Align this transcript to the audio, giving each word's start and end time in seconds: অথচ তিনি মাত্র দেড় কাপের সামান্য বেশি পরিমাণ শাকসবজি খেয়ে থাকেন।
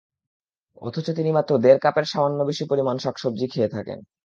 অথচ 0.81 1.07
তিনি 1.17 1.29
মাত্র 1.31 1.51
দেড় 1.57 1.79
কাপের 1.79 2.05
সামান্য 2.05 2.39
বেশি 2.43 2.63
পরিমাণ 2.65 2.95
শাকসবজি 2.97 3.45
খেয়ে 3.47 3.73
থাকেন। 3.75 3.99